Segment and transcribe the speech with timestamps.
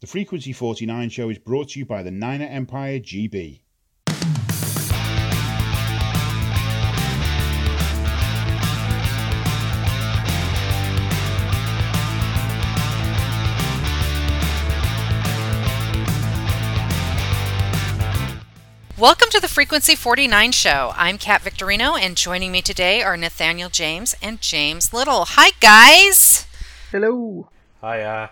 [0.00, 3.62] The Frequency 49 show is brought to you by the Niner Empire GB.
[18.96, 20.92] Welcome to the Frequency 49 show.
[20.94, 25.24] I'm Kat Victorino, and joining me today are Nathaniel James and James Little.
[25.30, 26.46] Hi, guys.
[26.92, 27.48] Hello.
[27.80, 28.28] Hi, uh,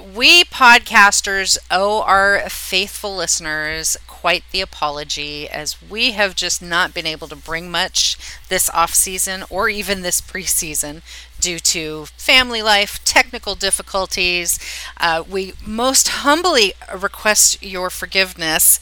[0.00, 7.06] We podcasters owe our faithful listeners quite the apology as we have just not been
[7.06, 8.16] able to bring much
[8.48, 11.02] this off season or even this preseason
[11.40, 14.58] due to family life, technical difficulties.
[14.98, 18.80] Uh, we most humbly request your forgiveness.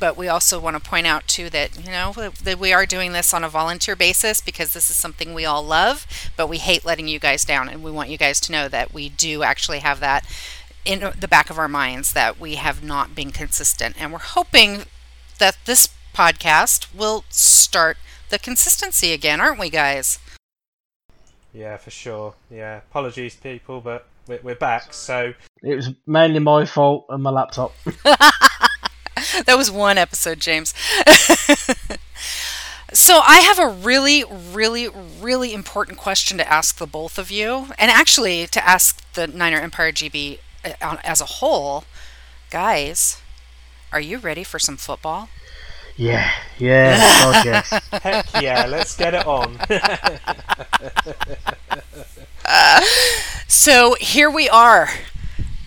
[0.00, 3.12] But we also want to point out too that you know that we are doing
[3.12, 6.84] this on a volunteer basis because this is something we all love, but we hate
[6.84, 9.78] letting you guys down, and we want you guys to know that we do actually
[9.80, 10.26] have that
[10.84, 14.84] in the back of our minds that we have not been consistent, and we're hoping
[15.38, 17.98] that this podcast will start
[18.30, 20.18] the consistency again, aren't we, guys?
[21.52, 22.34] yeah, for sure.
[22.50, 24.92] Yeah, apologies, people, but we're, we're back.
[24.92, 27.74] So It was mainly my fault and my laptop.
[29.46, 30.74] that was one episode, James.
[32.92, 37.68] so I have a really, really, really important question to ask the both of you,
[37.78, 41.84] and actually to ask the Niner Empire GB uh, as a whole.
[42.50, 43.20] Guys,
[43.92, 45.28] are you ready for some football?
[45.96, 47.68] Yeah, yeah, God, yes.
[47.92, 49.58] heck yeah, let's get it on.
[53.48, 54.88] So here we are.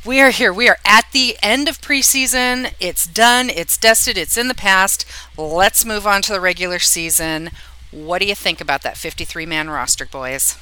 [0.05, 0.51] We are here.
[0.51, 2.73] We are at the end of preseason.
[2.77, 3.49] It's done.
[3.49, 4.17] It's dusted.
[4.17, 5.05] It's in the past.
[5.37, 7.51] Let's move on to the regular season.
[7.89, 10.57] What do you think about that 53 man roster, boys?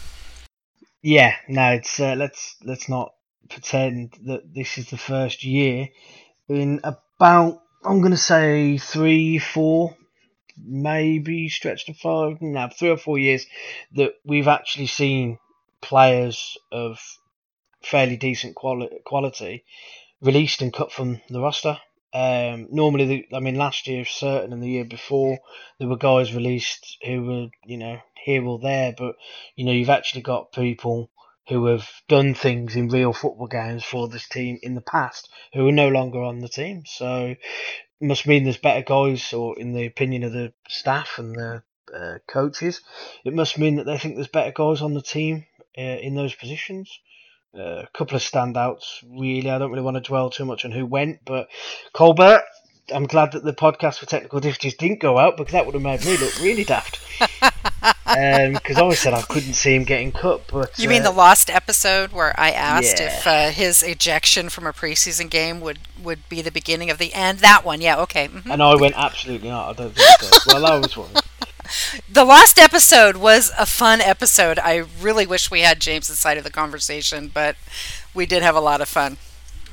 [1.01, 3.15] Yeah, no, it's uh, let's let's not
[3.49, 5.89] pretend that this is the first year
[6.47, 9.97] in about I'm gonna say three, four,
[10.63, 13.47] maybe stretch to five, no, three or four years
[13.95, 15.39] that we've actually seen
[15.81, 16.99] players of
[17.83, 19.63] fairly decent quali- quality
[20.21, 21.79] released and cut from the roster.
[22.13, 25.39] Um, normally, the, I mean, last year, certain, and the year before,
[25.79, 29.15] there were guys released who were, you know, here or there, but
[29.55, 31.09] you know, you've actually got people
[31.47, 35.67] who have done things in real football games for this team in the past who
[35.67, 36.83] are no longer on the team.
[36.85, 37.35] So,
[37.99, 42.17] must mean there's better guys, or in the opinion of the staff and the uh,
[42.27, 42.81] coaches,
[43.23, 45.45] it must mean that they think there's better guys on the team
[45.77, 46.99] uh, in those positions.
[47.57, 49.49] Uh, a couple of standouts, really.
[49.49, 51.49] I don't really want to dwell too much on who went, but
[51.93, 52.43] Colbert.
[52.93, 55.83] I'm glad that the podcast for technical difficulties didn't go out because that would have
[55.83, 56.99] made me look really daft.
[58.11, 61.17] Because I always said I couldn't see him getting cut, but You mean uh, the
[61.17, 63.07] last episode where I asked yeah.
[63.07, 67.13] if uh, his ejection from a preseason game would, would be the beginning of the
[67.13, 67.39] end?
[67.39, 68.27] That one, yeah, okay.
[68.27, 68.51] mhm.
[68.51, 69.69] And I went absolutely not.
[69.69, 70.53] I don't think so.
[70.53, 71.11] well, I was one.
[72.09, 74.59] The last episode was a fun episode.
[74.59, 77.55] I really wish we had James's side of the conversation, but
[78.13, 79.17] we did have a lot of fun.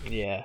[0.06, 0.44] Yeah,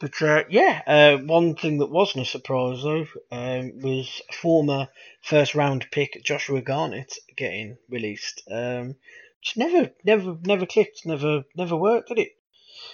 [0.00, 4.88] but uh, yeah, uh, one thing that wasn't a surprise though um, was former
[5.22, 8.42] first round pick Joshua Garnett getting released.
[8.50, 8.96] Um,
[9.42, 12.32] just never, never, never clicked, never, never worked, did it?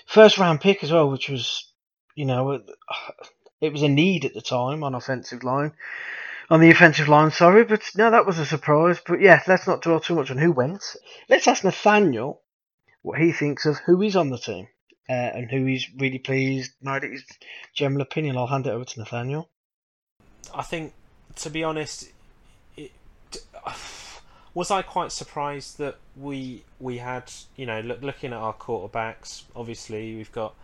[0.07, 1.73] First round pick as well, which was,
[2.17, 2.61] you know,
[3.61, 5.73] it was a need at the time on offensive line,
[6.51, 7.31] on the offensive line.
[7.31, 9.01] Sorry, but no, that was a surprise.
[9.07, 10.83] But yeah, let's not dwell too much on who went.
[11.29, 12.43] Let's ask Nathaniel
[13.03, 14.69] what he thinks of who is on the team
[15.09, 16.73] uh, and who he's really pleased.
[16.83, 17.25] That his
[17.75, 19.49] general opinion, I'll hand it over to Nathaniel.
[20.53, 20.93] I think,
[21.37, 22.11] to be honest,
[22.77, 22.91] it,
[24.55, 29.45] was I quite surprised that we we had you know look, looking at our quarterbacks.
[29.55, 30.55] Obviously, we've got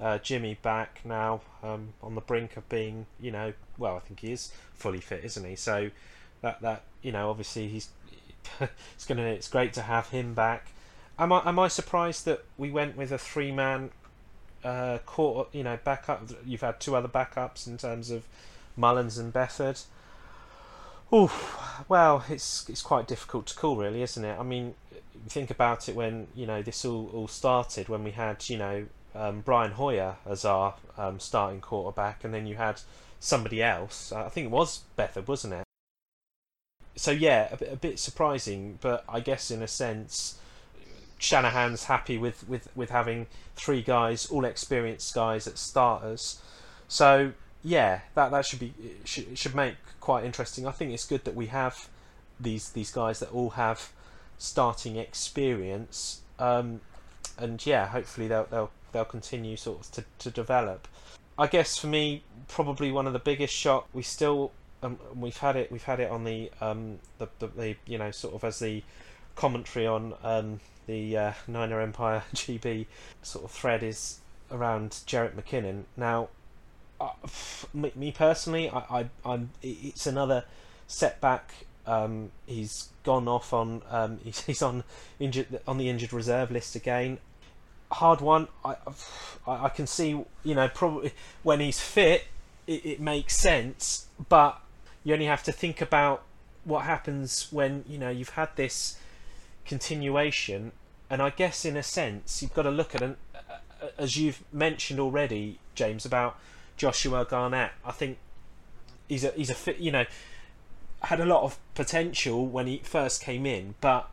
[0.00, 4.20] uh, Jimmy back now um, on the brink of being you know well, I think
[4.20, 5.56] he is fully fit, isn't he?
[5.56, 5.90] So
[6.42, 7.88] that that you know obviously he's
[8.60, 10.72] it's gonna it's great to have him back.
[11.18, 13.90] Am I am I surprised that we went with a three man
[14.62, 16.30] uh, court you know backup?
[16.46, 18.24] You've had two other backups in terms of
[18.76, 19.84] Mullens and Beathard.
[21.12, 24.38] Oh, well, it's it's quite difficult to call, really, isn't it?
[24.38, 24.74] I mean,
[25.28, 28.86] think about it when you know this all, all started when we had you know
[29.14, 32.80] um, Brian Hoyer as our um, starting quarterback, and then you had
[33.18, 34.12] somebody else.
[34.12, 35.64] I think it was Beathard, wasn't it?
[36.96, 40.38] So yeah, a bit, a bit surprising, but I guess in a sense,
[41.18, 43.26] Shanahan's happy with, with, with having
[43.56, 46.40] three guys, all experienced guys at starters.
[46.88, 48.74] So yeah, that that should be
[49.04, 50.66] should, should make quite interesting.
[50.66, 51.88] I think it's good that we have
[52.38, 53.92] these these guys that all have
[54.38, 56.22] starting experience.
[56.38, 56.80] Um,
[57.38, 60.88] and yeah, hopefully they'll they'll they'll continue sort of to, to develop.
[61.38, 63.88] I guess for me, probably one of the biggest shock.
[63.92, 64.52] We still
[64.82, 68.10] um, we've had it we've had it on the um the, the, the you know
[68.10, 68.82] sort of as the
[69.36, 72.86] commentary on um the uh, Niner Empire GB
[73.22, 74.18] sort of thread is
[74.50, 75.84] around Jerick McKinnon.
[75.96, 76.28] Now,
[77.00, 77.10] uh,
[77.72, 80.44] me, me, personally, I, I am it's another
[80.86, 81.52] setback.
[81.86, 84.84] Um, he's gone off on um, he's on
[85.18, 87.18] injured on the injured reserve list again.
[87.92, 88.48] Hard one.
[88.64, 88.76] I,
[89.46, 92.26] I, can see you know probably when he's fit,
[92.66, 94.60] it, it makes sense, but
[95.02, 96.22] you only have to think about
[96.64, 98.96] what happens when you know you've had this
[99.64, 100.72] continuation
[101.08, 103.16] and I guess in a sense you've got to look at an
[103.98, 106.38] as you've mentioned already, James, about
[106.76, 107.72] Joshua Garnett.
[107.84, 108.18] I think
[109.08, 109.78] he's a he's a fit.
[109.78, 110.04] You know,
[111.02, 114.08] had a lot of potential when he first came in, but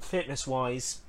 [0.00, 1.01] fitness wise,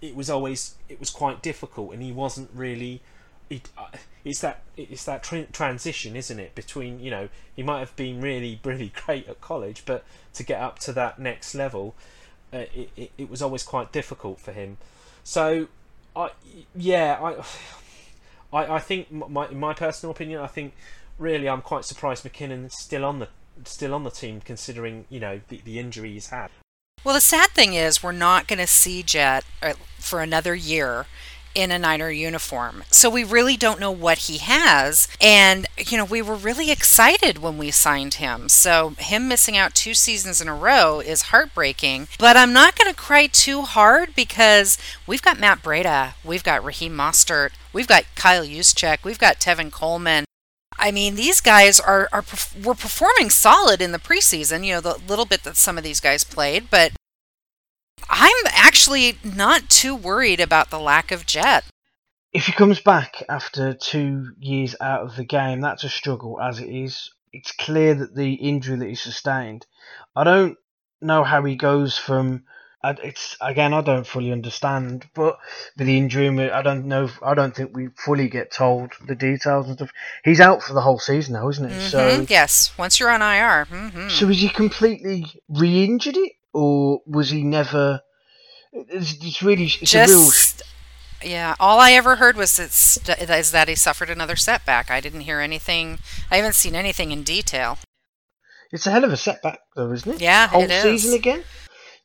[0.00, 3.02] it was always it was quite difficult, and he wasn't really.
[3.50, 3.86] It, uh,
[4.24, 5.22] it's that it's that
[5.52, 6.54] transition, isn't it?
[6.54, 10.04] Between you know he might have been really really great at college, but
[10.34, 11.94] to get up to that next level,
[12.52, 14.76] uh, it, it, it was always quite difficult for him.
[15.24, 15.68] So,
[16.14, 16.30] I
[16.74, 17.44] yeah I
[18.52, 20.74] I, I think my in my personal opinion, I think
[21.18, 23.28] really I'm quite surprised McKinnon's still on the
[23.64, 26.50] still on the team considering you know the, the injury he's had.
[27.04, 31.06] Well, the sad thing is we're not going to see Jet uh, for another year
[31.54, 32.84] in a Niner uniform.
[32.90, 35.08] So we really don't know what he has.
[35.20, 38.48] And, you know, we were really excited when we signed him.
[38.48, 42.08] So him missing out two seasons in a row is heartbreaking.
[42.18, 46.64] But I'm not going to cry too hard because we've got Matt Breida, we've got
[46.64, 50.24] Raheem Mostert, we've got Kyle Juszczyk, we've got Tevin Coleman.
[50.78, 52.24] I mean, these guys are, are
[52.64, 54.64] were performing solid in the preseason.
[54.64, 56.92] You know, the little bit that some of these guys played, but
[58.08, 61.64] I'm actually not too worried about the lack of Jet.
[62.32, 66.60] If he comes back after two years out of the game, that's a struggle as
[66.60, 67.10] it is.
[67.32, 69.66] It's clear that the injury that he sustained,
[70.14, 70.56] I don't
[71.00, 72.44] know how he goes from.
[72.84, 75.38] It's again, I don't fully understand, but
[75.76, 77.10] with the injury, I don't know.
[77.22, 79.90] I don't think we fully get told the details and stuff.
[80.24, 81.74] He's out for the whole season now, isn't he?
[81.74, 83.66] Mm-hmm, so yes, once you're on IR.
[83.66, 84.08] Mm-hmm.
[84.10, 86.32] So is he completely re-injured it?
[86.52, 88.02] or was he never?
[88.72, 90.62] It's, it's really it's just.
[91.22, 94.88] Yeah, all I ever heard was it's, is that he suffered another setback.
[94.88, 95.98] I didn't hear anything.
[96.30, 97.78] I haven't seen anything in detail.
[98.70, 100.20] It's a hell of a setback, though, isn't it?
[100.20, 101.42] Yeah, whole it season again.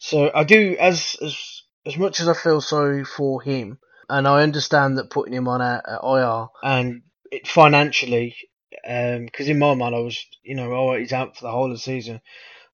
[0.06, 3.80] So I do as as as much as I feel sorry for him,
[4.10, 8.36] and I understand that putting him on a, IR and it, financially,
[8.70, 11.72] because um, in my mind I was, you know, oh he's out for the whole
[11.72, 12.20] of the season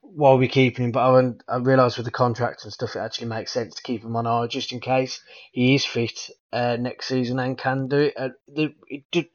[0.02, 0.92] while we're keeping him.
[0.92, 4.04] But I, I realise with the contract and stuff, it actually makes sense to keep
[4.04, 5.22] him on IR just in case
[5.52, 8.16] he is fit uh, next season and can do it.
[8.18, 9.28] Uh, the, it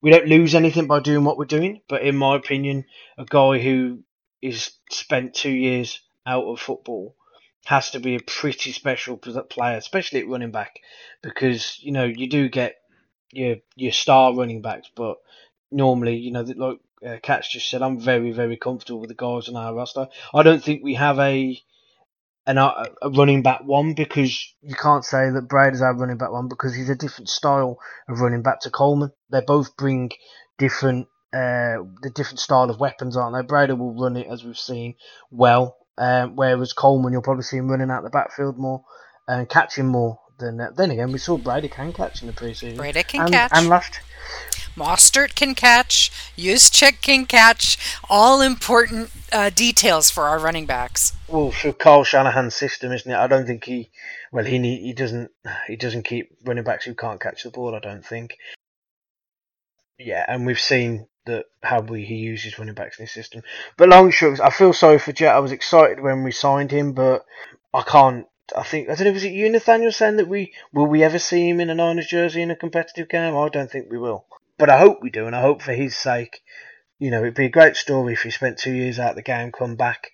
[0.00, 2.86] we don't lose anything by doing what we're doing, but in my opinion,
[3.18, 3.98] a guy who
[4.40, 7.14] is spent two years out of football
[7.64, 10.80] has to be a pretty special player, especially at running back,
[11.22, 12.76] because you know you do get
[13.32, 15.18] your your star running backs, but
[15.70, 19.48] normally you know like uh, Catch just said, I'm very, very comfortable with the guys
[19.48, 20.08] on our roster.
[20.32, 21.60] I don't think we have a
[22.46, 22.74] an, a
[23.04, 26.74] running back one because you can't say that Breida is our running back one because
[26.74, 27.78] he's a different style
[28.08, 29.12] of running back to Coleman.
[29.30, 30.10] They both bring
[30.58, 33.52] different uh, the different style of weapons, aren't they?
[33.54, 34.94] Breida will run it as we've seen
[35.30, 38.84] well, um, whereas Coleman you'll probably see him running out the backfield more
[39.28, 40.60] and catching more than.
[40.60, 42.76] Uh, then again, we saw Brady can catch in the preseason.
[42.76, 43.50] Brady can and, catch.
[43.54, 44.00] And last
[44.76, 47.76] Mostert can catch, Juszczyk can catch,
[48.08, 51.12] all important uh, details for our running backs.
[51.28, 53.16] Well, for Kyle Shanahan's system, isn't it?
[53.16, 53.90] I don't think he,
[54.32, 55.30] well, he he doesn't
[55.66, 57.74] he doesn't keep running backs who can't catch the ball.
[57.74, 58.36] I don't think.
[59.98, 63.42] Yeah, and we've seen that how we, he uses running backs in his system.
[63.76, 65.34] But long short, I feel sorry for Jet.
[65.34, 67.24] I was excited when we signed him, but
[67.72, 68.26] I can't.
[68.56, 69.12] I think I don't know.
[69.12, 72.08] Was it you, Nathaniel, saying that we will we ever see him in a Niners
[72.08, 73.36] jersey in a competitive game?
[73.36, 74.26] I don't think we will
[74.62, 76.40] but I hope we do, and I hope for his sake,
[77.00, 79.22] you know, it'd be a great story if he spent two years out of the
[79.22, 80.12] game, come back,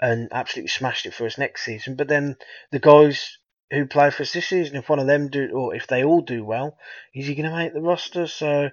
[0.00, 1.96] and absolutely smashed it for us next season.
[1.96, 2.36] But then
[2.72, 3.36] the guys
[3.70, 6.22] who play for us this season, if one of them do, or if they all
[6.22, 6.76] do well,
[7.14, 8.26] is he going to make the roster?
[8.26, 8.70] So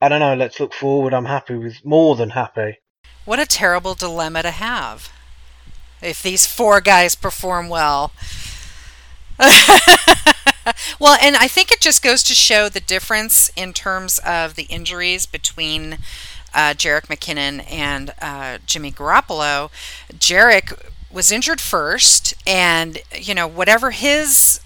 [0.00, 0.34] I don't know.
[0.34, 1.14] Let's look forward.
[1.14, 2.78] I'm happy with more than happy.
[3.24, 5.10] What a terrible dilemma to have.
[6.02, 8.12] If these four guys perform well.
[10.98, 14.64] well, and I think it just goes to show the difference in terms of the
[14.64, 15.98] injuries between
[16.52, 19.70] uh, Jerick McKinnon and uh, Jimmy Garoppolo.
[20.12, 24.60] Jerick was injured first, and you know whatever his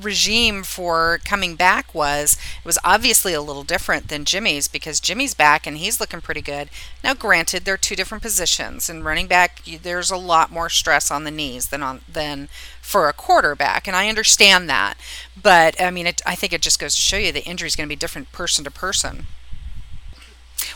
[0.00, 5.34] regime for coming back was it was obviously a little different than Jimmy's because Jimmy's
[5.34, 6.68] back and he's looking pretty good.
[7.02, 11.24] Now, granted, they're two different positions, and running back there's a lot more stress on
[11.24, 12.48] the knees than on than
[12.80, 14.96] for a quarterback, and I understand that.
[15.40, 17.76] But I mean, it, I think it just goes to show you the injury is
[17.76, 19.26] going to be different person to person.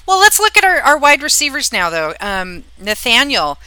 [0.07, 2.15] Well, let's look at our, our wide receivers now, though.
[2.21, 3.59] Um, Nathaniel,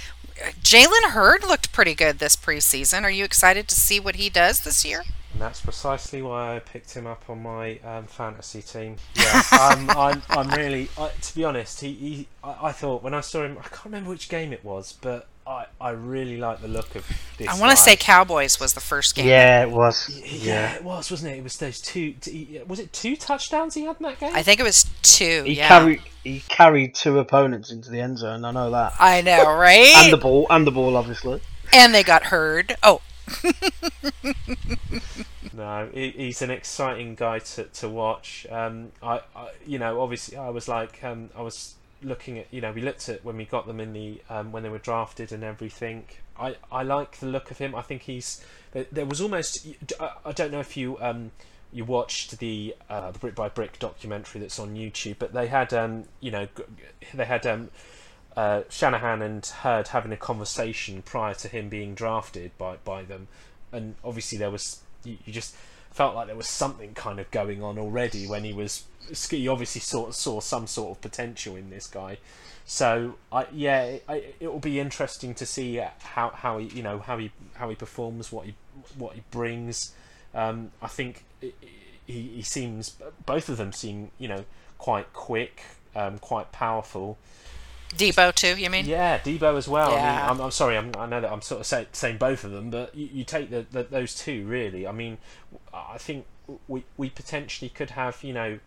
[0.61, 3.03] Jalen Hurd looked pretty good this preseason.
[3.03, 5.03] Are you excited to see what he does this year?
[5.33, 8.95] And that's precisely why I picked him up on my um, fantasy team.
[9.15, 13.13] Yeah, um, I'm, I'm really, I, to be honest, he, he I, I, thought when
[13.13, 16.61] I saw him, I can't remember which game it was, but I, I really like
[16.61, 17.47] the look of this.
[17.47, 19.27] I want to say Cowboys was the first game.
[19.27, 20.09] Yeah, it was.
[20.09, 21.37] Yeah, yeah, it was, wasn't it?
[21.37, 22.15] It was those two.
[22.67, 24.35] Was it two touchdowns he had in that game?
[24.35, 25.43] I think it was two.
[25.43, 25.69] He yeah.
[25.69, 28.43] carried he carried two opponents into the end zone.
[28.43, 28.93] I know that.
[28.99, 29.93] I know, right?
[29.95, 31.39] and the ball, and the ball, obviously.
[31.71, 32.75] And they got Hurd.
[32.83, 33.01] Oh.
[35.53, 38.45] no, he's an exciting guy to to watch.
[38.49, 42.61] Um, I, I, you know, obviously, I was like, um, I was looking at you
[42.61, 45.31] know we looked at when we got them in the um, when they were drafted
[45.31, 46.05] and everything.
[46.39, 47.75] I, I like the look of him.
[47.75, 49.67] I think he's there, there was almost
[49.99, 51.31] I don't know if you um,
[51.71, 55.73] you watched the uh, the brick by brick documentary that's on YouTube, but they had
[55.73, 56.47] um, you know
[57.13, 57.69] they had um,
[58.35, 63.27] uh, Shanahan and Hurd having a conversation prior to him being drafted by by them,
[63.71, 65.55] and obviously there was you, you just
[65.97, 68.83] felt like there was something kind of going on already when he was
[69.31, 72.19] he obviously saw saw some sort of potential in this guy.
[72.65, 76.99] So I yeah, it, it will be interesting to see how how he you know
[76.99, 78.53] how he how he performs, what he
[78.95, 79.93] what he brings.
[80.35, 81.53] Um, I think he
[82.05, 84.45] he seems both of them seem you know
[84.77, 85.63] quite quick,
[85.95, 87.17] um, quite powerful.
[87.95, 88.85] Deebo too, you mean?
[88.85, 89.91] Yeah, Deebo as well.
[89.91, 89.97] Yeah.
[89.97, 92.43] I mean, I'm, I'm sorry, I'm, i know that I'm sort of say, saying both
[92.43, 94.85] of them, but you, you take the, the, those two really.
[94.85, 95.17] I mean,
[95.73, 96.25] I think
[96.67, 98.59] we we potentially could have you know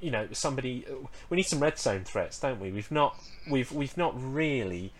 [0.00, 0.86] you know somebody
[1.28, 3.16] we need some red zone threats don't we we've not
[3.50, 4.92] we've we've not really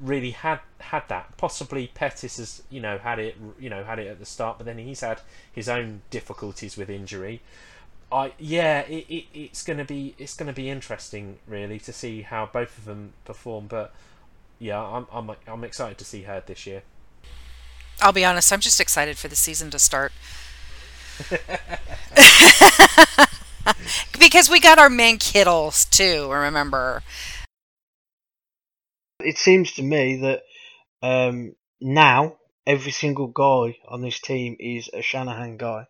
[0.00, 4.08] really had had that possibly Pettis has you know had it you know had it
[4.08, 5.20] at the start but then he's had
[5.52, 7.40] his own difficulties with injury
[8.10, 11.92] I yeah it, it it's going to be it's going to be interesting really to
[11.92, 13.92] see how both of them perform but
[14.58, 16.82] yeah I'm I'm I'm excited to see her this year
[18.00, 20.12] I'll be honest I'm just excited for the season to start
[24.18, 26.30] because we got our main Kittles too.
[26.30, 27.02] Remember?
[29.20, 30.42] It seems to me that
[31.02, 32.36] um, now
[32.66, 35.86] every single guy on this team is a Shanahan guy.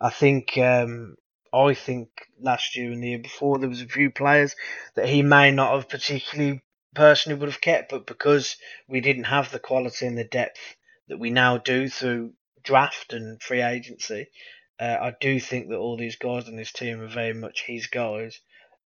[0.00, 1.16] I think um,
[1.52, 2.08] I think
[2.40, 4.54] last year and the year before there was a few players
[4.94, 6.62] that he may not have particularly
[6.94, 8.56] personally would have kept, but because
[8.88, 10.76] we didn't have the quality and the depth
[11.08, 14.28] that we now do through draft and free agency,
[14.78, 17.86] uh, I do think that all these guys on this team are very much his
[17.88, 18.40] guys.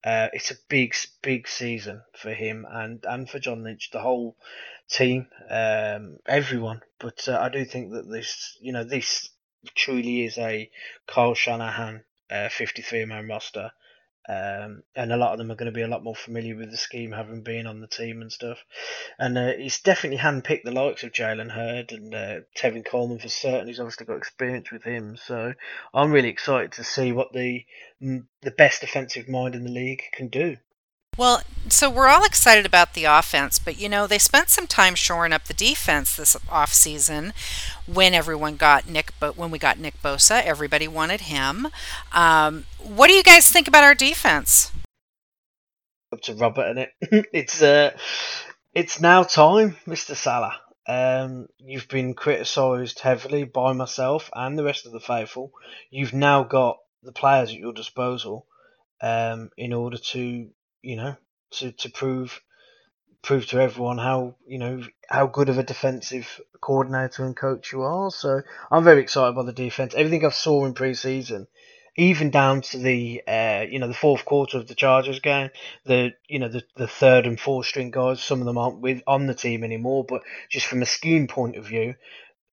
[0.04, 4.36] Uh, it's a big, big season for him and, and for John Lynch, the whole
[4.90, 6.82] team, um, everyone.
[7.00, 9.30] But uh, I do think that this, you know, this
[9.76, 10.70] truly is a
[11.08, 13.72] Kyle Shanahan uh, 53 man roster.
[14.28, 16.72] Um, and a lot of them are going to be a lot more familiar with
[16.72, 18.60] the scheme, having been on the team and stuff.
[19.20, 23.28] And uh, he's definitely handpicked the likes of Jalen Hurd and uh, Tevin Coleman for
[23.28, 23.68] certain.
[23.68, 25.54] He's obviously got experience with him, so
[25.94, 27.66] I'm really excited to see what the
[28.02, 30.56] mm, the best defensive mind in the league can do.
[31.18, 34.96] Well, so we're all excited about the offense, but you know, they spent some time
[34.96, 37.34] shoring up the defense this offseason
[37.86, 41.68] when everyone got Nick but when we got Nick Bosa, everybody wanted him.
[42.12, 44.72] Um, what do you guys think about our defense?
[46.12, 46.90] Up to Robert and it.
[47.34, 47.92] it's uh
[48.74, 50.16] it's now time, Mr.
[50.16, 50.54] Saleh.
[50.88, 55.52] Um, you've been criticised heavily by myself and the rest of the faithful.
[55.92, 58.48] You've now got the players at your disposal
[59.02, 60.50] um, in order to
[60.84, 61.16] you know,
[61.52, 62.42] to, to prove
[63.24, 67.82] prove to everyone how you know how good of a defensive coordinator and coach you
[67.82, 68.12] are.
[68.12, 69.94] So I'm very excited by the defense.
[69.96, 71.48] Everything I've saw in preseason,
[71.96, 75.50] even down to the uh, you know the fourth quarter of the Chargers game,
[75.86, 79.02] the you know the, the third and fourth string guys, some of them aren't with
[79.08, 80.06] on the team anymore.
[80.08, 81.96] But just from a scheme point of view,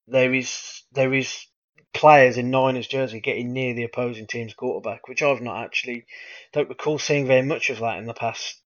[0.07, 1.47] there is there is
[1.93, 6.07] players in Niners jersey getting near the opposing team's quarterback, which I've not actually
[6.53, 8.61] don't recall seeing very much of that in the past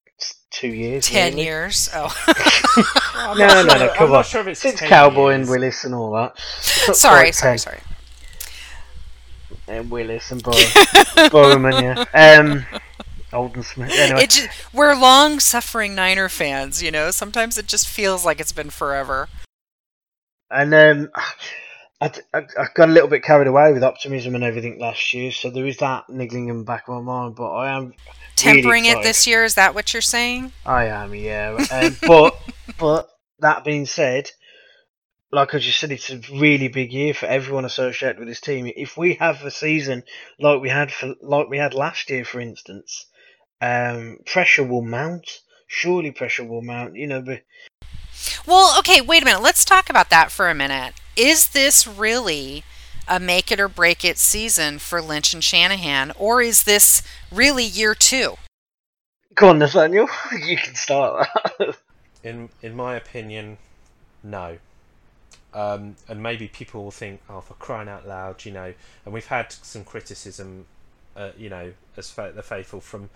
[0.51, 1.09] two years.
[1.09, 1.45] Ten really.
[1.45, 1.89] years.
[1.95, 2.15] Oh.
[3.37, 4.25] no, no, no, no, come on.
[4.25, 5.41] Sure Since Cowboy years.
[5.41, 6.39] and Willis and all that.
[6.95, 7.81] Sorry, sorry, sorry.
[9.67, 10.53] And Willis and Bor-
[11.31, 12.05] Bowman, yeah.
[12.13, 12.67] Um,
[13.33, 13.91] Aldon Smith.
[13.93, 14.27] Anyway.
[14.27, 17.11] Just, we're long suffering Niner fans, you know.
[17.11, 19.29] Sometimes it just feels like it's been forever.
[20.51, 21.11] And um,
[22.01, 25.31] I, I, I got a little bit carried away with optimism and everything last year,
[25.31, 27.37] so there is that niggling in the back of my mind.
[27.37, 27.95] But I am
[28.37, 30.53] Tempering really it this year, is that what you're saying?
[30.67, 31.57] I am, yeah.
[31.71, 32.37] Um, but
[32.79, 33.09] but
[33.39, 34.31] that being said,
[35.31, 38.71] like I just said, it's a really big year for everyone associated with this team.
[38.75, 40.03] If we have a season
[40.39, 43.07] like we had for like we had last year, for instance,
[43.61, 45.29] um, pressure will mount.
[45.67, 46.97] Surely pressure will mount.
[46.97, 47.43] You know, but
[48.47, 49.43] Well, okay, wait a minute.
[49.43, 50.95] Let's talk about that for a minute.
[51.17, 52.65] Is this really
[53.09, 57.65] a make it or break it season for Lynch and Shanahan, or is this really
[57.65, 58.37] year two?
[59.35, 60.09] go on, Nathaniel.
[60.45, 61.77] You can start that.
[62.23, 63.59] In in my opinion,
[64.23, 64.59] no.
[65.53, 68.75] Um, and maybe people will think, oh, for crying out loud, you know.
[69.05, 70.67] And we've had some criticism,
[71.17, 73.11] uh, you know, as fa- the faithful from,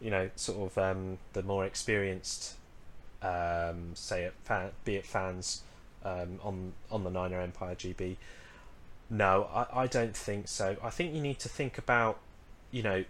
[0.00, 2.54] you know, sort of um, the more experienced,
[3.24, 5.62] um, say it, fan, be it fans
[6.04, 8.16] um, on on the Niner Empire GB.
[9.10, 10.76] No, I, I don't think so.
[10.82, 12.18] I think you need to think about,
[12.70, 13.04] you know,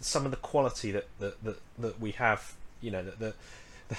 [0.00, 3.34] some of the quality that that, that, that we have, you know, that, that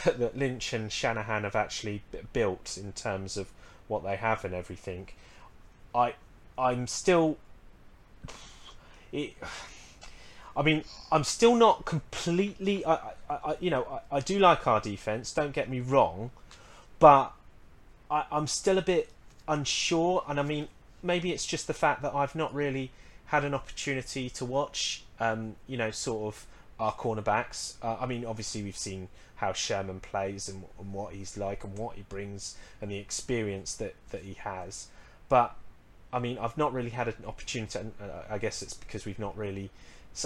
[0.20, 2.04] that Lynch and Shanahan have actually
[2.34, 3.50] built in terms of
[3.88, 5.10] what they have and everything.
[5.96, 6.16] I
[6.58, 7.38] I'm still
[9.12, 9.36] it,
[10.56, 12.86] I mean, I'm still not completely.
[12.86, 15.34] I, I, I you know, I, I do like our defense.
[15.34, 16.32] Don't get me wrong,
[17.00, 17.34] but
[18.10, 19.10] I, I'm still a bit
[19.48, 20.24] unsure.
[20.28, 20.68] And I mean,
[21.02, 22.92] maybe it's just the fact that I've not really
[23.26, 25.04] had an opportunity to watch.
[25.20, 26.46] Um, you know, sort of
[26.80, 27.76] our cornerbacks.
[27.82, 31.78] Uh, I mean, obviously we've seen how Sherman plays and, and what he's like and
[31.78, 34.88] what he brings and the experience that that he has,
[35.30, 35.56] but
[36.14, 37.80] I mean, I've not really had an opportunity.
[37.80, 39.72] And uh, I guess it's because we've not really,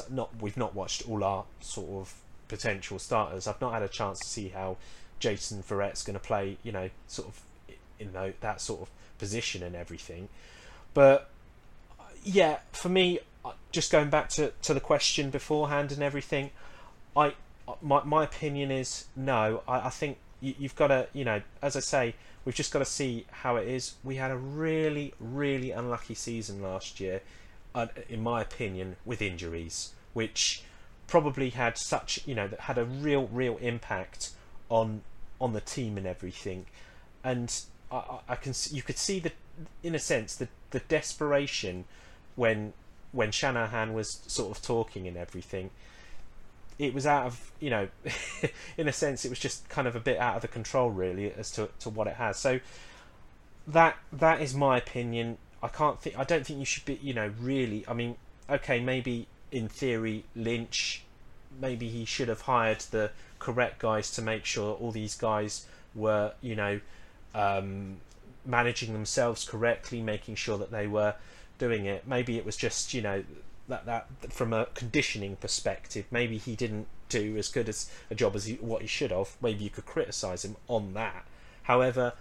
[0.10, 2.13] not we've not watched all our sort of
[2.48, 3.48] potential starters.
[3.48, 4.77] I've not had a chance to see how
[5.20, 6.58] Jason Verrett's going to play.
[6.63, 7.41] You know, sort of
[8.00, 10.29] in tho- that sort of position and everything.
[10.94, 11.29] But
[12.24, 16.51] yeah, for me, uh, just going back to, to the question beforehand and everything,
[17.15, 17.34] I
[17.67, 19.64] uh, my my opinion is no.
[19.68, 22.79] I, I think you, you've got to you know, as I say, we've just got
[22.79, 23.96] to see how it is.
[24.03, 27.22] We had a really really unlucky season last year,
[28.09, 30.63] in my opinion, with injuries, which
[31.07, 34.31] probably had such you know that had a real real impact
[34.70, 35.01] on
[35.40, 36.66] on the team and everything,
[37.24, 37.61] and
[37.92, 39.31] I, I can you could see the
[39.83, 41.85] in a sense the the desperation
[42.35, 42.74] when
[43.11, 45.72] when Shanahan was sort of talking and everything.
[46.77, 47.87] It was out of you know
[48.77, 51.31] in a sense it was just kind of a bit out of the control really
[51.33, 52.37] as to, to what it has.
[52.37, 52.59] So
[53.68, 57.13] that that is my opinion i can't think i don't think you should be you
[57.13, 58.15] know really i mean
[58.50, 61.03] okay maybe in theory lynch
[61.59, 65.65] maybe he should have hired the correct guys to make sure all these guys
[65.96, 66.79] were you know
[67.33, 67.98] um,
[68.46, 71.13] managing themselves correctly making sure that they were
[71.57, 73.24] doing it maybe it was just you know
[73.67, 78.35] that that from a conditioning perspective, maybe he didn't do as good as a job
[78.35, 79.35] as he, what he should have.
[79.41, 81.25] Maybe you could criticize him on that.
[81.63, 82.13] However,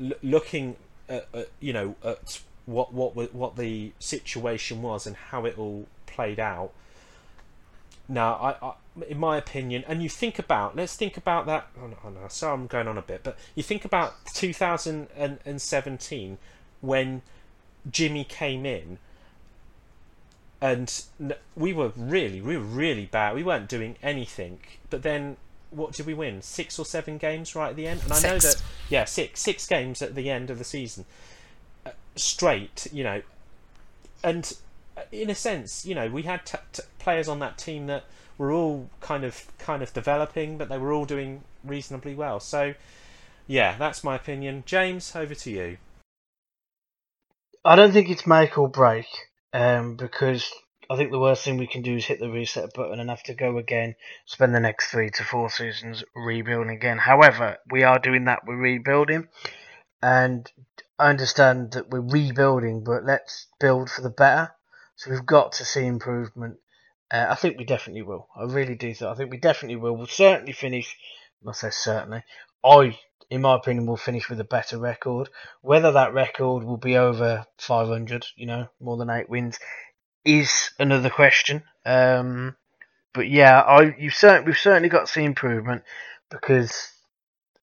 [0.00, 0.76] l- looking
[1.08, 1.28] at
[1.60, 6.72] you know at what what what the situation was and how it all played out.
[8.08, 8.72] Now, I, I
[9.08, 11.68] in my opinion, and you think about let's think about that.
[11.80, 16.38] Oh no, oh no, sorry, I'm going on a bit, but you think about 2017
[16.80, 17.22] when
[17.90, 18.98] Jimmy came in
[20.64, 21.04] and
[21.54, 23.34] we were really, we were really bad.
[23.34, 24.60] We weren't doing anything.
[24.88, 25.36] But then,
[25.70, 26.40] what did we win?
[26.40, 28.00] Six or seven games right at the end.
[28.04, 31.04] And I know that, yeah, six, six games at the end of the season,
[32.16, 32.86] straight.
[32.92, 33.22] You know,
[34.22, 34.56] and
[34.96, 38.04] uh, in a sense, you know, we had t- t- players on that team that
[38.38, 42.40] were all kind of, kind of developing, but they were all doing reasonably well.
[42.40, 42.74] So,
[43.46, 44.64] yeah, that's my opinion.
[44.66, 45.76] James, over to you.
[47.64, 49.06] I don't think it's make or break,
[49.52, 50.52] um, because
[50.90, 53.22] I think the worst thing we can do is hit the reset button and have
[53.24, 53.94] to go again,
[54.26, 56.98] spend the next three to four seasons rebuilding again.
[56.98, 59.28] However, we are doing that, we're rebuilding,
[60.02, 60.50] and
[60.98, 64.52] I understand that we're rebuilding, but let's build for the better.
[64.96, 66.58] So we've got to see improvement.
[67.10, 68.28] Uh, I think we definitely will.
[68.36, 68.94] I really do.
[68.94, 69.96] Think, I think we definitely will.
[69.96, 70.96] We'll certainly finish.
[71.46, 72.22] I say certainly.
[72.64, 75.28] I, in my opinion, will finish with a better record.
[75.60, 79.58] Whether that record will be over 500, you know, more than eight wins,
[80.24, 81.64] is another question.
[81.84, 82.56] Um,
[83.12, 85.82] but yeah, I you certain we've certainly got to see improvement
[86.30, 86.90] because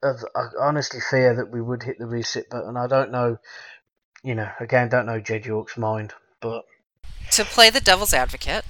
[0.04, 2.78] I uh, honestly fear that we would hit the reset button.
[2.78, 3.38] I don't know,
[4.24, 6.66] you know, again, don't know Jed York's mind, but
[7.32, 8.66] to play the devil's advocate.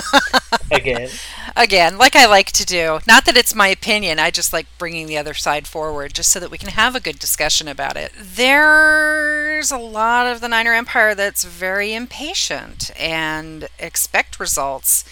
[0.70, 1.08] Again.
[1.56, 2.98] Again, like I like to do.
[3.06, 6.38] Not that it's my opinion, I just like bringing the other side forward just so
[6.40, 8.12] that we can have a good discussion about it.
[8.20, 15.04] There's a lot of the Niner Empire that's very impatient and expect results.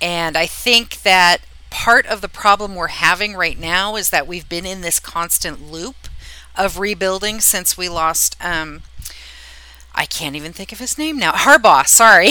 [0.00, 4.48] And I think that part of the problem we're having right now is that we've
[4.48, 5.96] been in this constant loop
[6.54, 8.82] of rebuilding since we lost um,
[9.94, 11.32] I can't even think of his name now.
[11.32, 12.30] Harbaugh, sorry.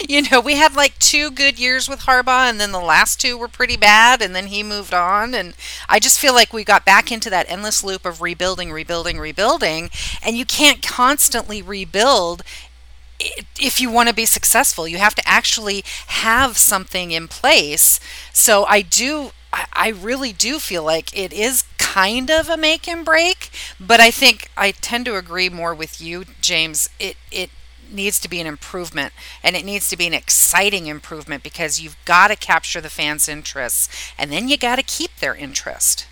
[0.08, 3.36] you know, we had like two good years with Harbaugh, and then the last two
[3.36, 5.34] were pretty bad, and then he moved on.
[5.34, 5.54] And
[5.88, 9.90] I just feel like we got back into that endless loop of rebuilding, rebuilding, rebuilding.
[10.22, 12.42] And you can't constantly rebuild
[13.18, 14.86] if you want to be successful.
[14.86, 18.00] You have to actually have something in place.
[18.32, 19.32] So I do
[19.72, 23.50] I really do feel like it is kind of a make and break,
[23.80, 26.90] but I think I tend to agree more with you, James.
[26.98, 27.50] It it
[27.90, 31.96] needs to be an improvement and it needs to be an exciting improvement because you've
[32.04, 36.06] got to capture the fans' interests and then you got to keep their interest.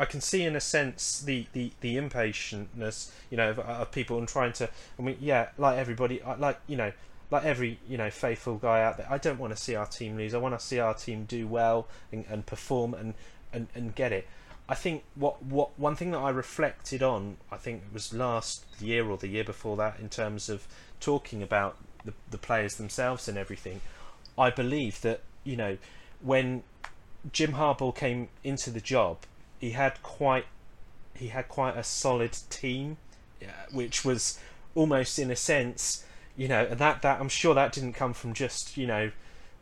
[0.00, 4.18] I, can see in a sense the, the, the impatientness you know of, of people
[4.18, 6.92] and trying to I mean yeah like everybody uh, like you know
[7.30, 10.16] like every you know faithful guy out there I don't want to see our team
[10.16, 13.14] lose I want to see our team do well and, and perform and,
[13.52, 14.26] and, and get it
[14.70, 18.64] I think what what one thing that I reflected on, I think it was last
[18.78, 20.68] year or the year before that, in terms of
[21.00, 23.80] talking about the the players themselves and everything.
[24.38, 25.76] I believe that you know
[26.22, 26.62] when
[27.32, 29.18] Jim Harbaugh came into the job,
[29.60, 30.46] he had quite
[31.14, 32.96] he had quite a solid team,
[33.70, 34.38] which was
[34.74, 36.04] almost in a sense,
[36.36, 39.12] you know, and that that I'm sure that didn't come from just you know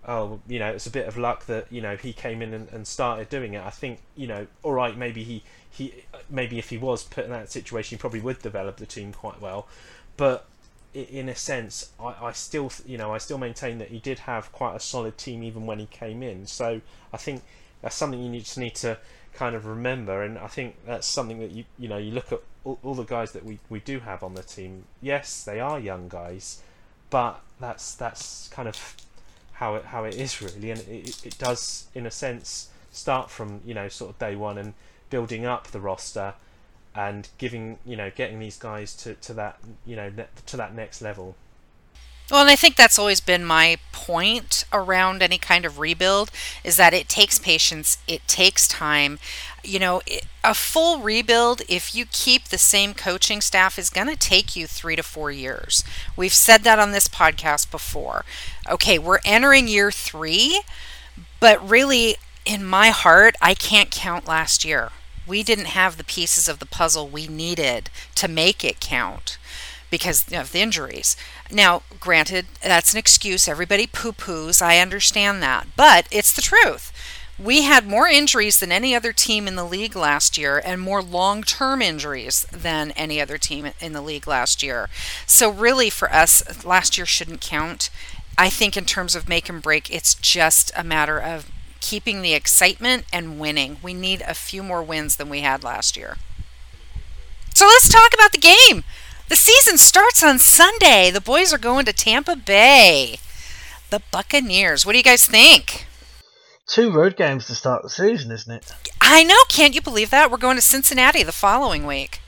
[0.08, 2.68] oh, you know, it's a bit of luck that you know he came in and,
[2.70, 3.64] and started doing it.
[3.64, 7.30] I think you know, all right, maybe he he maybe if he was put in
[7.30, 9.68] that situation, he probably would develop the team quite well.
[10.16, 10.46] But
[10.94, 14.50] in a sense, I, I still you know I still maintain that he did have
[14.50, 16.46] quite a solid team even when he came in.
[16.46, 16.80] So
[17.12, 17.42] I think
[17.82, 18.98] that's something you just need to
[19.38, 22.40] kind of remember, and I think that's something that you you know you look at
[22.64, 24.84] all, all the guys that we, we do have on the team.
[25.00, 26.60] Yes, they are young guys,
[27.08, 28.96] but that's that's kind of
[29.52, 33.60] how it how it is really, and it, it does in a sense start from
[33.64, 34.74] you know sort of day one and
[35.08, 36.34] building up the roster
[36.96, 40.10] and giving you know getting these guys to, to that you know
[40.46, 41.36] to that next level.
[42.30, 46.30] Well, and I think that's always been my point around any kind of rebuild
[46.62, 49.18] is that it takes patience, it takes time.
[49.64, 50.02] You know,
[50.44, 54.66] a full rebuild, if you keep the same coaching staff, is going to take you
[54.66, 55.82] three to four years.
[56.16, 58.24] We've said that on this podcast before.
[58.68, 60.60] Okay, we're entering year three,
[61.40, 64.90] but really, in my heart, I can't count last year.
[65.26, 69.38] We didn't have the pieces of the puzzle we needed to make it count
[69.90, 71.16] because of the injuries.
[71.50, 73.48] Now, granted, that's an excuse.
[73.48, 74.60] Everybody poo poos.
[74.62, 75.66] I understand that.
[75.76, 76.92] But it's the truth.
[77.38, 81.00] We had more injuries than any other team in the league last year and more
[81.00, 84.88] long term injuries than any other team in the league last year.
[85.24, 87.90] So, really, for us, last year shouldn't count.
[88.36, 91.48] I think, in terms of make and break, it's just a matter of
[91.80, 93.76] keeping the excitement and winning.
[93.84, 96.16] We need a few more wins than we had last year.
[97.54, 98.82] So, let's talk about the game.
[99.28, 101.10] The season starts on Sunday.
[101.10, 103.18] The boys are going to Tampa Bay.
[103.90, 104.86] The Buccaneers.
[104.86, 105.86] What do you guys think?
[106.66, 108.72] Two road games to start the season, isn't it?
[109.02, 109.36] I know.
[109.50, 110.30] Can't you believe that?
[110.30, 112.20] We're going to Cincinnati the following week.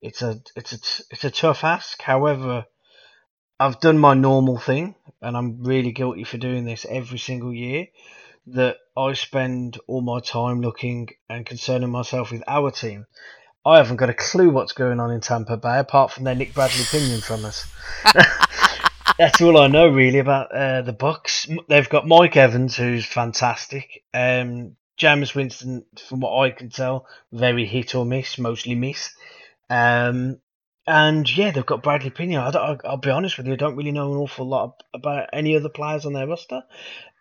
[0.00, 0.76] It's a it's a
[1.10, 2.00] it's a tough ask.
[2.00, 2.66] However,
[3.58, 7.86] I've done my normal thing, and I'm really guilty for doing this every single year.
[8.46, 13.06] That I spend all my time looking and concerning myself with our team
[13.66, 16.54] I haven't got a clue what's going on in Tampa Bay apart from their Nick
[16.54, 17.66] Bradley Pinion from us.
[19.18, 21.48] That's all I know really about uh, the Bucks.
[21.68, 24.04] They've got Mike Evans, who's fantastic.
[24.14, 29.10] Um, Jameis Winston, from what I can tell, very hit or miss, mostly miss.
[29.68, 30.38] Um,
[30.86, 32.40] and yeah, they've got Bradley Pinion.
[32.42, 35.56] I will be honest with you, I don't really know an awful lot about any
[35.56, 36.62] other players on their roster.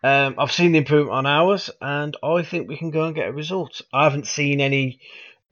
[0.04, 3.30] Um, I've seen the improvement on ours, and I think we can go and get
[3.30, 3.82] a result.
[3.92, 5.00] I haven't seen any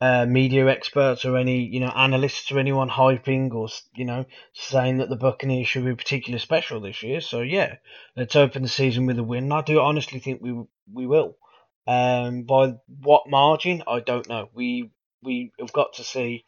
[0.04, 4.98] uh, media experts or any you know analysts or anyone hyping or you know saying
[4.98, 7.22] that the Buccaneers should be particularly special this year.
[7.22, 7.76] So yeah,
[8.14, 9.50] let's open the season with a win.
[9.50, 10.52] I do honestly think we
[10.92, 11.38] we will.
[11.86, 14.50] Um, by what margin, I don't know.
[14.52, 14.90] We
[15.22, 16.44] we have got to see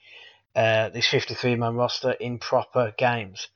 [0.55, 3.49] uh, this 53 man roster in proper games.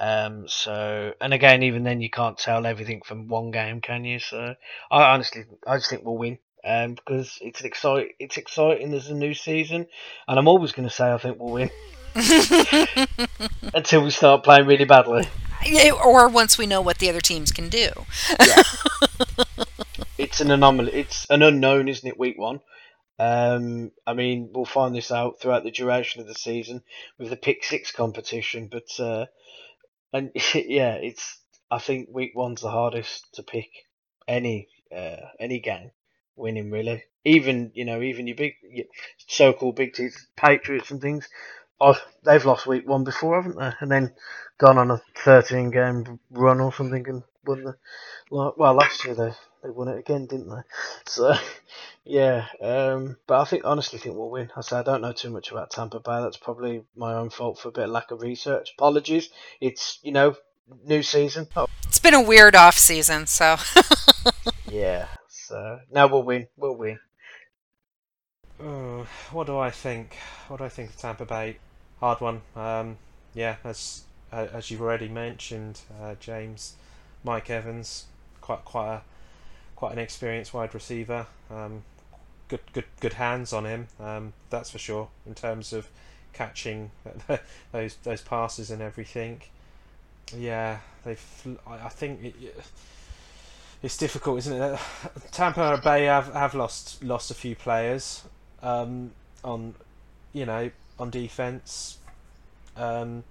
[0.00, 4.20] Um, so, and again, even then, you can't tell everything from one game, can you?
[4.20, 4.54] So,
[4.90, 8.90] I honestly, I just think we'll win um, because it's excite, it's exciting.
[8.90, 9.86] There's a new season,
[10.26, 11.70] and I'm always going to say I think we'll win.
[13.74, 15.26] until we start playing really badly.
[16.04, 17.90] Or once we know what the other teams can do.
[20.18, 20.92] It's an anomaly.
[20.92, 22.18] It's an unknown, isn't it?
[22.18, 22.60] Week one.
[23.20, 26.82] Um, I mean, we'll find this out throughout the duration of the season
[27.18, 28.68] with the pick six competition.
[28.70, 29.26] But uh,
[30.12, 31.38] and yeah, it's.
[31.70, 33.68] I think week one's the hardest to pick
[34.26, 35.92] any uh, any game
[36.38, 37.04] winning really.
[37.24, 38.86] Even you know, even your big your
[39.26, 41.28] so-called big teams, Patriots and things.
[41.80, 43.72] Oh, they've lost week one before, haven't they?
[43.80, 44.14] And then
[44.58, 47.76] gone on a 13 game run or something and won the.
[48.30, 50.62] like, Well, last year they they won it again, didn't they?
[51.06, 51.34] So,
[52.04, 52.46] yeah.
[52.60, 54.50] Um, but I think honestly think we'll win.
[54.56, 56.20] I say I don't know too much about Tampa Bay.
[56.20, 58.72] That's probably my own fault for a bit of lack of research.
[58.76, 59.30] Apologies.
[59.60, 60.36] It's you know
[60.84, 61.48] new season.
[61.56, 63.56] Oh, It's been a weird off season, so
[64.70, 65.06] yeah.
[65.48, 66.46] So now we'll win.
[66.58, 66.98] We'll win.
[68.62, 70.14] Oh, what do I think?
[70.48, 71.56] What do I think of Tampa Bay?
[72.00, 72.42] Hard one.
[72.54, 72.98] Um,
[73.32, 76.74] yeah, as uh, as you've already mentioned, uh, James,
[77.24, 78.04] Mike Evans,
[78.42, 79.02] quite quite a
[79.74, 81.26] quite an experienced wide receiver.
[81.50, 81.82] Um,
[82.48, 83.88] good good good hands on him.
[83.98, 85.08] Um, that's for sure.
[85.24, 85.88] In terms of
[86.34, 86.90] catching
[87.72, 89.40] those those passes and everything.
[90.36, 91.56] Yeah, they've.
[91.66, 92.54] I I think it,
[93.82, 94.80] it's difficult, isn't it?
[95.30, 98.22] Tampa Bay have, have lost lost a few players
[98.62, 99.12] um,
[99.44, 99.74] on,
[100.32, 101.98] you know, on defense,
[102.76, 103.24] um,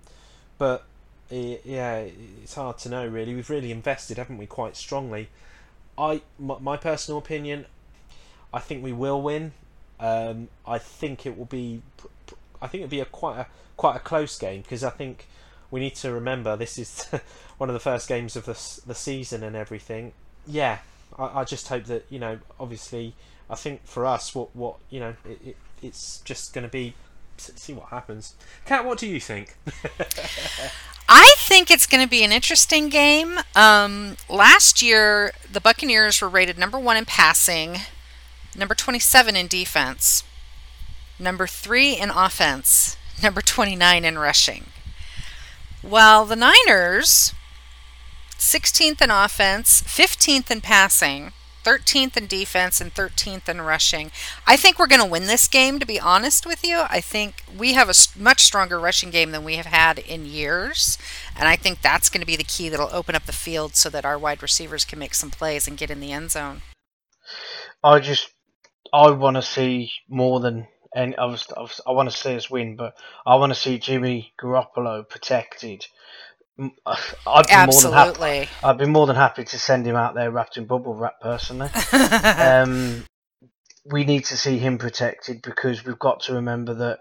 [0.57, 0.85] but
[1.29, 2.05] i yeah,
[2.41, 3.35] it's hard to know really.
[3.35, 5.29] We've really invested, haven't we, quite strongly.
[5.97, 7.65] I my, my personal opinion,
[8.53, 9.51] I think we will win.
[9.99, 11.81] Um, I think it will be,
[12.61, 15.27] I think it'll be a quite a quite a close game because I think
[15.69, 17.03] we need to remember this is
[17.57, 20.13] one of the first games of the the season and everything.
[20.47, 20.79] Yeah,
[21.17, 22.39] I, I just hope that you know.
[22.59, 23.13] Obviously,
[23.49, 26.93] I think for us, what what you know, it, it it's just going to be
[27.37, 28.35] see what happens.
[28.65, 29.57] Kat, what do you think?
[31.09, 33.39] I think it's going to be an interesting game.
[33.55, 37.77] Um, last year, the Buccaneers were rated number one in passing,
[38.57, 40.23] number 27 in defense,
[41.17, 44.65] number three in offense, number 29 in rushing.
[45.81, 47.33] While the Niners,
[48.37, 51.31] 16th in offense, 15th in passing,
[51.63, 54.11] 13th in defense, and 13th in rushing.
[54.45, 56.83] I think we're going to win this game, to be honest with you.
[56.89, 60.97] I think we have a much stronger rushing game than we have had in years.
[61.37, 63.89] And I think that's going to be the key that'll open up the field so
[63.89, 66.61] that our wide receivers can make some plays and get in the end zone.
[67.83, 68.29] I just
[68.93, 72.75] I want to see more than and obviously, obviously I want to see us win,
[72.75, 72.93] but
[73.25, 75.85] I want to see Jimmy Garoppolo protected.
[76.59, 78.09] I'd be more than happy.
[78.09, 78.49] Absolutely.
[78.63, 81.69] I'd be more than happy to send him out there wrapped in bubble wrap personally.
[81.93, 83.05] um,
[83.85, 86.99] we need to see him protected because we've got to remember that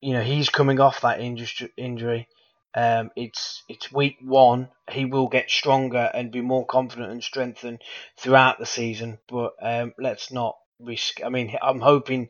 [0.00, 1.72] you know he's coming off that injury.
[1.76, 2.28] Injury.
[2.74, 4.68] Um, it's it's week one.
[4.90, 7.80] He will get stronger and be more confident and strengthened
[8.18, 9.18] throughout the season.
[9.28, 11.24] But um, let's not risk.
[11.24, 12.28] I mean, I'm hoping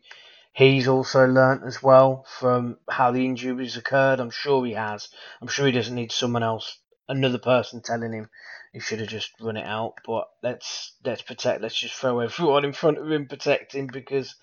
[0.56, 4.20] he's also learnt as well from how the injuries occurred.
[4.20, 5.08] I'm sure he has.
[5.40, 8.30] I'm sure he doesn't need someone else, another person telling him
[8.72, 9.94] he should have just run it out.
[10.06, 11.60] But let's let's protect.
[11.60, 14.34] Let's just throw everyone in front of him, protect him because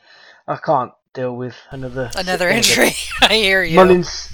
[0.47, 2.91] I can't deal with another Another injury.
[3.21, 3.75] I hear you.
[3.75, 4.31] Mullens.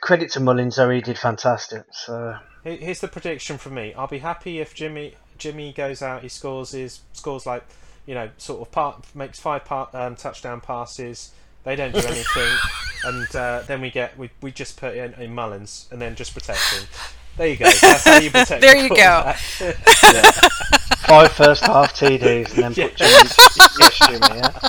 [0.00, 1.84] Credit to Mullens, though he did fantastic.
[1.90, 3.94] So Here's the prediction from me.
[3.94, 6.22] I'll be happy if Jimmy Jimmy goes out.
[6.22, 7.64] He scores his scores like
[8.06, 11.32] you know sort of part makes five part, um, touchdown passes.
[11.64, 12.56] They don't do anything,
[13.04, 16.32] and uh, then we get we, we just put in, in Mullens and then just
[16.32, 16.88] protect him.
[17.36, 17.64] There you go.
[17.64, 18.60] That's how you protect.
[18.62, 18.94] There you go.
[18.94, 20.34] quarterback.
[21.06, 23.06] five first half TDs and then put Yeah.
[23.06, 23.30] Jimmy.
[23.80, 24.38] yes, Jimmy.
[24.38, 24.68] Yeah.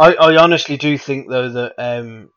[0.00, 2.30] I, I honestly do think though that um,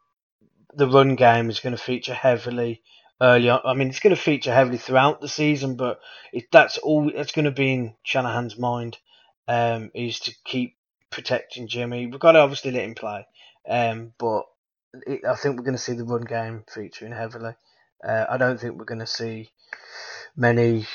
[0.74, 2.82] the run game is going to feature heavily
[3.22, 3.62] early on.
[3.66, 6.00] I mean, it's going to feature heavily throughout the season, but
[6.34, 8.98] it, that's all that's going to be in Shanahan's mind
[9.48, 10.76] um, is to keep
[11.10, 12.08] protecting Jimmy.
[12.08, 13.26] We've got to obviously let him play,
[13.70, 14.44] um, but
[15.06, 17.54] it, I think we're going to see the run game featuring heavily.
[18.04, 19.50] Uh, I don't think we're going to see
[20.36, 20.88] many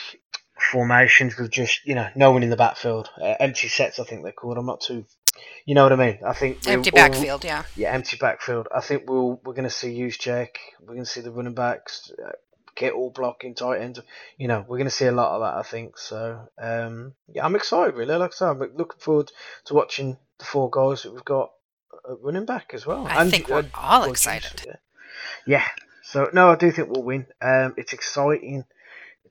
[0.58, 3.98] formations with just you know no one in the backfield, uh, empty sets.
[4.00, 4.58] I think they're called.
[4.58, 5.04] I'm not too,
[5.64, 6.18] you know what I mean.
[6.26, 7.64] I think Empty backfield, yeah.
[7.76, 8.68] yeah, empty backfield.
[8.74, 10.58] I think we'll we're going to see use check.
[10.80, 12.10] We're going to see the running backs
[12.76, 14.00] uh, get all blocking tight ends.
[14.38, 15.58] You know, we're going to see a lot of that.
[15.58, 16.48] I think so.
[16.58, 18.14] Um, yeah, I'm excited really.
[18.14, 19.32] Like I said, I'm looking forward
[19.66, 21.52] to watching the four guys that we've got
[22.08, 23.06] uh, running back as well.
[23.08, 24.62] I think we're all excited.
[24.66, 24.76] Yeah.
[25.46, 25.66] yeah.
[26.02, 27.26] So no, I do think we'll win.
[27.40, 28.64] Um, it's exciting.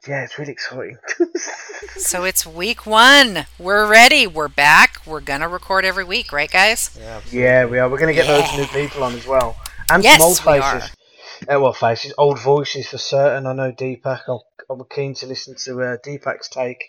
[0.07, 0.97] Yeah, it's really exciting.
[1.97, 3.45] So it's week one.
[3.57, 4.27] We're ready.
[4.27, 4.97] We're back.
[5.05, 6.95] We're going to record every week, right, guys?
[6.99, 7.21] Yeah.
[7.31, 7.89] Yeah, we are.
[7.89, 9.55] We're going to get those new people on as well.
[9.89, 10.94] and Yes, some old we faces.
[11.41, 13.45] Uh, well, faces, old voices for certain.
[13.47, 14.21] I know Deepak.
[14.27, 16.83] I'll, I'm keen to listen to uh, Deepak's take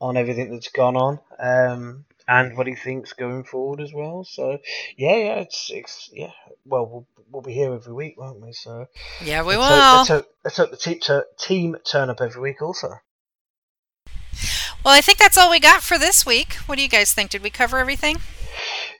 [0.00, 4.24] on everything that's gone on um, and what he thinks going forward as well.
[4.24, 4.58] So,
[4.96, 6.30] yeah, yeah, it's, it's yeah.
[6.64, 8.52] Well, we'll we'll be here every week, won't we?
[8.52, 8.86] So
[9.22, 9.76] Yeah, we let's will.
[9.76, 12.94] hope, let's, hope, let's hope the team, team turn up every week also.
[14.84, 16.54] Well, I think that's all we got for this week.
[16.66, 17.30] What do you guys think?
[17.30, 18.16] Did we cover everything?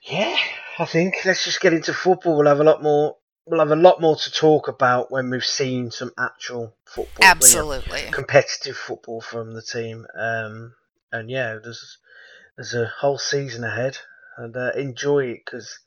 [0.03, 0.37] Yeah,
[0.77, 2.37] I think let's just get into football.
[2.37, 3.15] We'll have a lot more.
[3.45, 7.25] We'll have a lot more to talk about when we've seen some actual football, you
[7.25, 8.01] know, Absolutely.
[8.11, 10.05] competitive football from the team.
[10.15, 10.73] Um,
[11.11, 11.97] and yeah, there's
[12.55, 13.97] there's a whole season ahead,
[14.37, 15.79] and uh, enjoy it because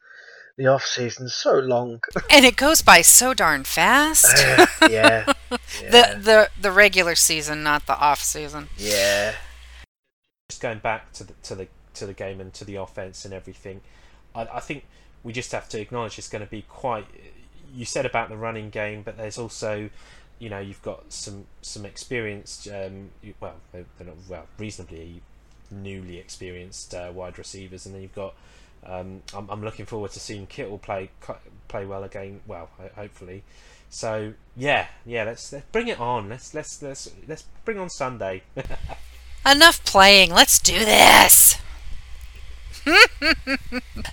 [0.57, 2.01] the off season's so long.
[2.31, 4.27] And it goes by so darn fast.
[4.39, 5.35] yeah, yeah,
[5.91, 8.69] The the the regular season, not the off season.
[8.77, 9.35] yeah.
[10.49, 13.33] just going back to the to the to the game and to the offense and
[13.35, 13.83] everything,
[14.35, 14.85] I, I think
[15.23, 17.07] we just have to acknowledge it's going to be quite.
[17.75, 19.91] You said about the running game, but there's also,
[20.39, 25.23] you know, you've got some some experienced, um, well, they're, not well, reasonably
[25.71, 28.35] newly experienced uh, wide receivers, and then you've got.
[28.85, 31.11] Um, I'm, I'm looking forward to seeing Kittle play
[31.69, 32.41] play well again.
[32.47, 33.45] Well, hopefully.
[33.91, 35.25] So yeah, yeah.
[35.25, 36.29] Let's let's bring it on.
[36.29, 38.43] Let's let's let's let's bring on Sunday.
[39.47, 40.33] Enough playing.
[40.33, 41.59] Let's do this.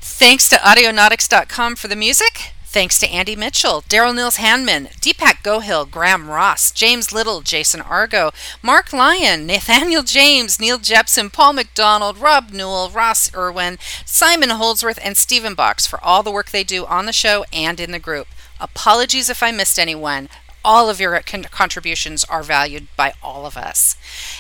[0.02, 2.54] Thanks to Audionautix.com for the music.
[2.72, 8.30] Thanks to Andy Mitchell, Daryl Nils Handman, Deepak Gohill, Graham Ross, James Little, Jason Argo,
[8.62, 15.18] Marc Lyon, Nathaniel James, Neil Jepson, Paul McDonald, Rob Newell, Ross Irwin, Simon Holdsworth, and
[15.18, 18.28] Stephen Box for all the work they do on the show and in the group.
[18.60, 20.30] Apologies if I missed anyone.
[20.64, 23.96] All of your con- contributions are valued by all of us.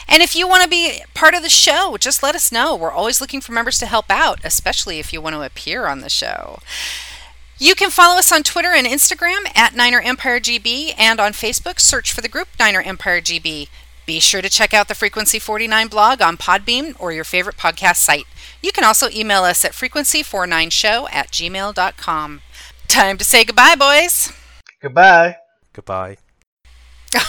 [0.07, 2.75] And if you want to be part of the show, just let us know.
[2.75, 6.01] We're always looking for members to help out, especially if you want to appear on
[6.01, 6.59] the show.
[7.61, 11.81] You can follow us on Twitter and Instagram at Niner Empire GB and on Facebook,
[11.81, 13.67] search for the group Niner Empire GB.
[14.05, 17.97] Be sure to check out the Frequency 49 blog on Podbean or your favorite podcast
[17.97, 18.23] site.
[18.61, 22.41] You can also email us at frequency49show at gmail.com.
[22.87, 24.31] Time to say goodbye, boys.
[24.81, 25.35] Goodbye.
[25.73, 26.15] Goodbye.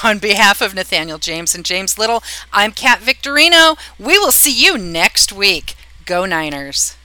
[0.05, 3.77] On behalf of Nathaniel James and James Little, I'm Kat Victorino.
[3.99, 5.75] We will see you next week.
[6.07, 6.97] Go Niners.